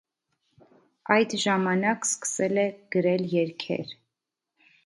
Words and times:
Այդ 1.15 1.35
ժամանակ 1.43 2.09
սկսել 2.13 2.63
է 2.65 2.67
գրել 2.97 3.31
երգեր։ 3.37 3.97